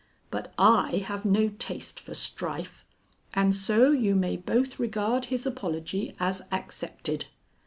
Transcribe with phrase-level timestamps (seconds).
[0.31, 2.83] But I have no taste for strife,
[3.35, 7.25] and so you may both regard his apology as accepted.